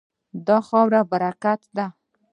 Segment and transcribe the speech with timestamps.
[0.47, 1.87] دا خاوره برکتي ده.